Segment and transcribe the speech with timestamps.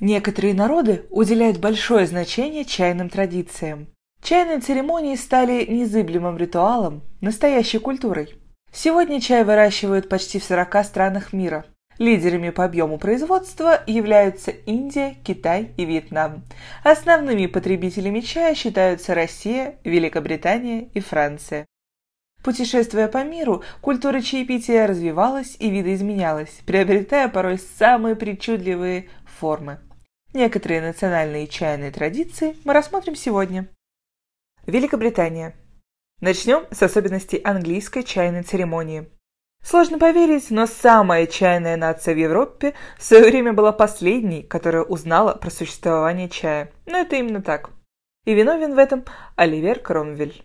[0.00, 3.88] Некоторые народы уделяют большое значение чайным традициям.
[4.22, 8.34] Чайные церемонии стали незыблемым ритуалом, настоящей культурой.
[8.72, 11.66] Сегодня чай выращивают почти в 40 странах мира.
[11.98, 16.42] Лидерами по объему производства являются Индия, Китай и Вьетнам.
[16.82, 21.66] Основными потребителями чая считаются Россия, Великобритания и Франция.
[22.42, 29.78] Путешествуя по миру, культура чаепития развивалась и видоизменялась, приобретая порой самые причудливые формы.
[30.34, 33.68] Некоторые национальные чайные традиции мы рассмотрим сегодня.
[34.66, 35.54] Великобритания.
[36.20, 39.08] Начнем с особенностей английской чайной церемонии.
[39.62, 45.34] Сложно поверить, но самая чайная нация в Европе в свое время была последней, которая узнала
[45.34, 46.72] про существование чая.
[46.84, 47.70] Но это именно так.
[48.24, 49.04] И виновен в этом
[49.36, 50.44] Оливер Кромвель.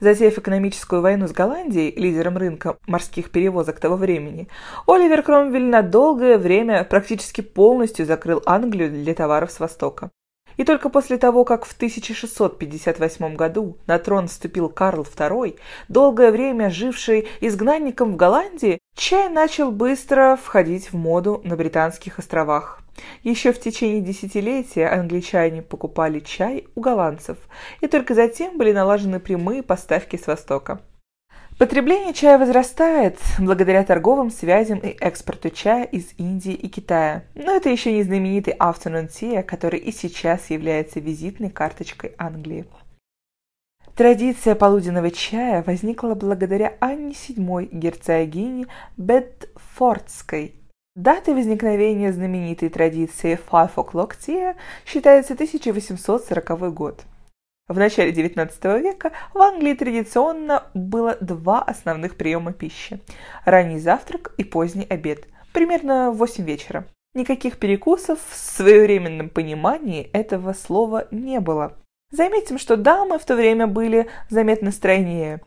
[0.00, 4.48] Затеяв экономическую войну с Голландией, лидером рынка морских перевозок того времени,
[4.86, 10.10] Оливер Кромвель на долгое время практически полностью закрыл Англию для товаров с Востока.
[10.56, 15.58] И только после того, как в 1658 году на трон вступил Карл II,
[15.88, 22.79] долгое время живший изгнанником в Голландии, чай начал быстро входить в моду на Британских островах.
[23.22, 27.38] Еще в течение десятилетия англичане покупали чай у голландцев,
[27.80, 30.80] и только затем были налажены прямые поставки с Востока.
[31.60, 37.24] Потребление чая возрастает благодаря торговым связям и экспорту чая из Индии и Китая.
[37.34, 42.64] Но это еще не знаменитый afternoon tea, который и сейчас является визитной карточкой Англии.
[43.94, 50.54] Традиция полуденного чая возникла благодаря Анне VII герцогине Бетфордской.
[50.96, 57.04] Датой возникновения знаменитой традиции Five O'Clock Tea считается 1840 год.
[57.68, 63.00] В начале XIX века в Англии традиционно было два основных приема пищи–
[63.44, 66.84] ранний завтрак и поздний обед, примерно в 8 вечера.
[67.14, 71.78] Никаких перекусов в своевременном понимании этого слова не было.
[72.10, 75.40] Заметим, что дамы в то время были заметно стройнее.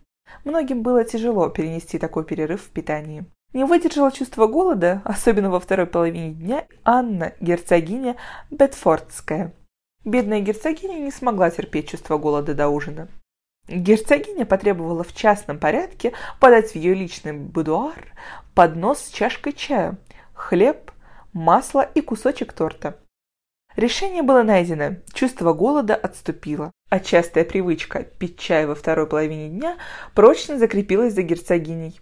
[0.45, 3.25] Многим было тяжело перенести такой перерыв в питании.
[3.53, 8.15] Не выдержала чувство голода, особенно во второй половине дня, Анна, герцогиня
[8.49, 9.53] Бетфордская–
[10.05, 13.07] Бедная герцогиня не смогла терпеть чувство голода до ужина.
[13.69, 18.13] Герцогиня потребовала в частном порядке подать в ее личный будуар
[18.53, 19.97] поднос с чашкой чая,
[20.33, 20.91] хлеб,
[21.31, 22.99] масло и кусочек торта.
[23.77, 29.77] Решение было найдено, чувство голода отступило, а частая привычка пить чай во второй половине дня
[30.13, 31.99] прочно закрепилась за герцогиней.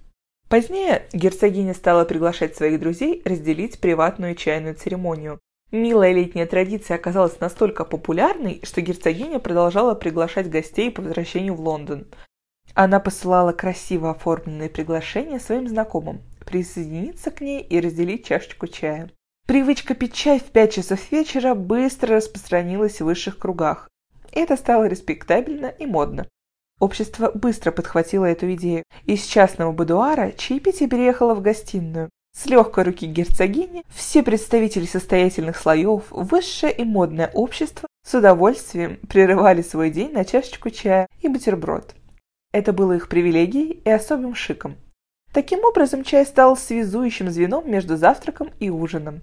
[0.52, 5.40] Позднее герцогиня стала приглашать своих друзей разделить приватную чайную церемонию,
[5.72, 12.08] Милая летняя традиция оказалась настолько популярной, что герцогиня продолжала приглашать гостей по возвращению в Лондон.
[12.74, 19.10] Она посылала красиво оформленные приглашения своим знакомым присоединиться к ней и разделить чашечку чая.
[19.48, 23.88] Привычка пить чай в 5 часов вечера быстро распространилась в высших кругах.
[24.34, 26.28] Это стало респектабельно и модно.
[26.82, 28.84] Общество быстро подхватило эту идею.
[29.06, 32.10] Из частного будуара чаепитие переехало в гостиную.
[32.36, 39.62] С легкой руки герцогини все представители состоятельных слоев, высшее и модное общество с удовольствием прерывали
[39.62, 41.94] свой день на чашечку чая и бутерброд.
[42.52, 44.76] Это было их привилегией и особым шиком.
[45.34, 49.22] Таким образом, чай стал связующим звеном между завтраком и ужином.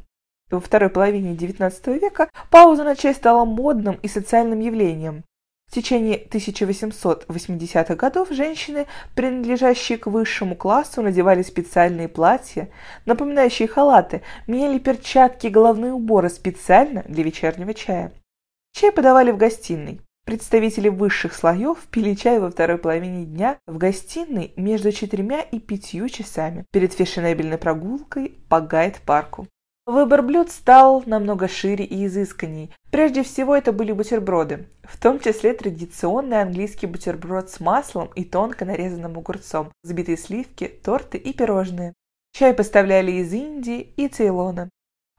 [0.48, 5.24] Во второй половине XIX века пауза на чай стала модным и социальным явлением.
[5.68, 12.70] В течение 1880-х годов женщины, принадлежащие к высшему классу, надевали специальные платья,
[13.04, 18.12] напоминающие халаты, меняли перчатки и головные уборы специально для вечернего чая.
[18.72, 20.00] Чай подавали в гостиной.
[20.24, 26.08] Представители высших слоев пили чай во второй половине дня в гостиной между четырьмя и пятью
[26.08, 29.46] часами перед фешенебельной прогулкой по гайд-парку.
[29.88, 32.70] Выбор блюд стал намного шире и изысканней.
[32.90, 38.66] Прежде всего это были бутерброды, в том числе традиционный английский бутерброд с маслом и тонко
[38.66, 41.94] нарезанным огурцом, взбитые сливки, торты и пирожные.
[42.34, 44.68] Чай поставляли из Индии и Цейлона.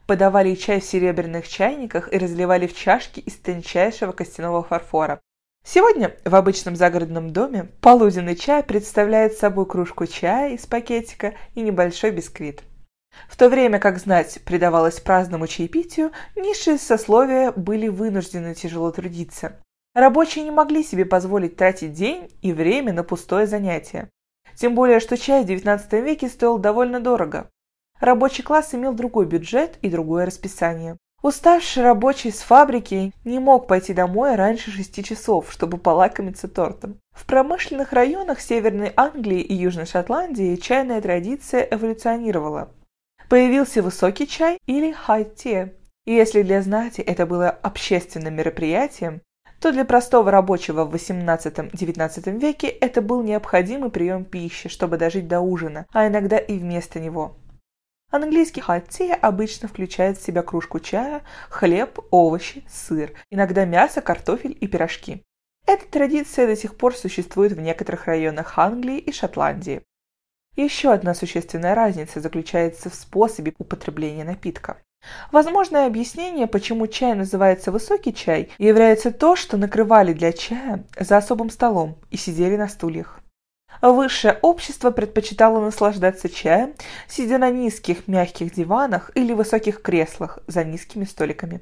[0.05, 5.19] Подавали чай в серебряных чайниках и разливали в чашки из тончайшего костяного фарфора.
[5.65, 12.11] Сегодня в обычном загородном доме полуденный чай представляет собой кружку чая из пакетика и небольшой
[12.11, 12.61] бисквит.
[13.27, 19.61] В то время как знать предавалась праздному чаепитию, низшие сословия были вынуждены тяжело трудиться.
[19.93, 24.09] Рабочие не могли себе позволить тратить день и время на пустое занятие.
[24.55, 27.49] Тем более, что чай в XIX веке стоил довольно дорого.
[27.99, 30.97] Рабочий класс имел другой бюджет и другое расписание.
[31.21, 36.97] Уставший рабочий с фабрики не мог пойти домой раньше шести часов, чтобы полакомиться тортом.
[37.11, 42.71] В промышленных районах Северной Англии и Южной Шотландии чайная традиция эволюционировала.
[43.29, 45.71] Появился высокий чай или tea,
[46.05, 49.21] И если для знати это было общественным мероприятием,
[49.61, 55.41] то для простого рабочего в XVIII-XIX веке это был необходимый прием пищи, чтобы дожить до
[55.41, 57.37] ужина, а иногда и вместо него.
[58.09, 64.65] Английский хатти обычно включает в себя кружку чая, хлеб, овощи, сыр, иногда мясо, картофель и
[64.65, 65.21] пирожки.
[65.67, 69.83] Эта традиция до сих пор существует в некоторых районах Англии и Шотландии.
[70.55, 74.77] Еще одна существенная разница заключается в способе употребления напитка.
[75.31, 81.49] Возможное объяснение, почему чай называется высокий чай, является то, что накрывали для чая за особым
[81.49, 83.21] столом и сидели на стульях.
[83.81, 86.73] Высшее общество предпочитало наслаждаться чаем,
[87.07, 91.61] сидя на низких мягких диванах или высоких креслах за низкими столиками.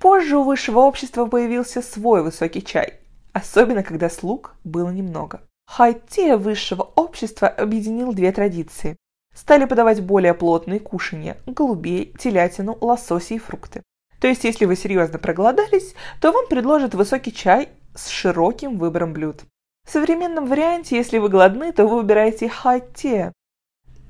[0.00, 2.94] Позже у высшего общества появился свой высокий чай,
[3.32, 5.42] особенно когда слуг было немного.
[5.68, 8.96] Хай-те высшего общества объединил две традиции
[9.34, 13.82] стали подавать более плотные кушанья– голубей, телятину, лососи и фрукты.
[14.18, 19.42] То есть, если вы серьезно проголодались, то вам предложат высокий чай с широким выбором блюд.
[19.86, 23.32] В современном варианте, если вы голодны, то вы выбираете хай-те.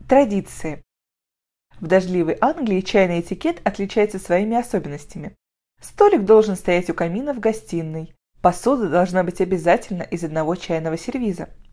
[0.08, 0.84] Традиции.
[1.80, 5.34] В дождливой Англии чайный этикет отличается своими особенностями.
[5.80, 8.14] Столик должен стоять у камина в гостиной.
[8.48, 11.50] Посуда должна быть обязательно из одного чайного сервиза–